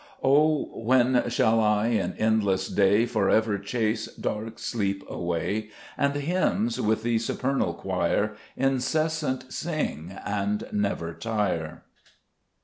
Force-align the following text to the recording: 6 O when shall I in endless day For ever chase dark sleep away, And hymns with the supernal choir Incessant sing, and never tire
6 0.17 0.19
O 0.23 0.69
when 0.81 1.29
shall 1.29 1.59
I 1.59 1.89
in 1.89 2.13
endless 2.17 2.67
day 2.69 3.05
For 3.05 3.29
ever 3.29 3.59
chase 3.59 4.07
dark 4.07 4.57
sleep 4.57 5.03
away, 5.07 5.69
And 5.95 6.15
hymns 6.15 6.81
with 6.81 7.03
the 7.03 7.19
supernal 7.19 7.75
choir 7.75 8.33
Incessant 8.57 9.53
sing, 9.53 10.17
and 10.25 10.63
never 10.71 11.13
tire 11.13 11.83